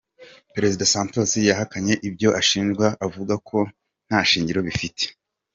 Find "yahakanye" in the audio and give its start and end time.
1.49-1.93